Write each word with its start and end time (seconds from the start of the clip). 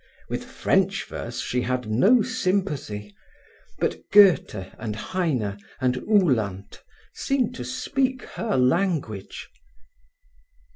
With 0.29 0.43
French 0.45 1.05
verse 1.05 1.39
she 1.41 1.61
had 1.61 1.87
no 1.87 2.23
sympathy; 2.23 3.15
but 3.77 3.97
Goethe 4.11 4.55
and 4.79 4.95
Heine 4.95 5.59
and 5.79 5.97
Uhland 6.09 6.79
seemed 7.13 7.53
to 7.53 7.63
speak 7.63 8.23
her 8.23 8.57
language. 8.57 9.47